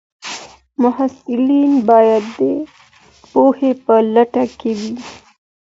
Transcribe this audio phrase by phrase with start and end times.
[0.81, 2.41] محصلین باید د
[3.31, 4.93] پوهي په لټه کي وي.